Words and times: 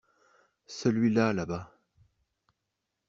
Celui-là 0.65 1.31
là-bas. 1.31 1.69